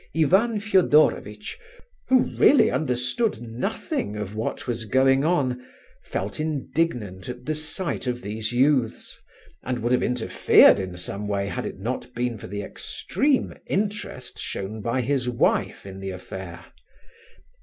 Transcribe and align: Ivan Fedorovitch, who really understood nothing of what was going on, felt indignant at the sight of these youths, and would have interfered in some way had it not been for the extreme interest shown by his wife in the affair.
Ivan 0.17 0.59
Fedorovitch, 0.59 1.59
who 2.07 2.35
really 2.35 2.71
understood 2.71 3.39
nothing 3.39 4.15
of 4.17 4.35
what 4.35 4.65
was 4.67 4.85
going 4.85 5.23
on, 5.23 5.63
felt 6.01 6.39
indignant 6.39 7.29
at 7.29 7.45
the 7.45 7.53
sight 7.53 8.07
of 8.07 8.23
these 8.23 8.51
youths, 8.51 9.21
and 9.61 9.77
would 9.83 9.91
have 9.91 10.01
interfered 10.01 10.79
in 10.79 10.97
some 10.97 11.27
way 11.27 11.45
had 11.49 11.67
it 11.67 11.77
not 11.77 12.11
been 12.15 12.39
for 12.39 12.47
the 12.47 12.63
extreme 12.63 13.53
interest 13.67 14.39
shown 14.39 14.81
by 14.81 15.01
his 15.01 15.29
wife 15.29 15.85
in 15.85 15.99
the 15.99 16.09
affair. 16.09 16.65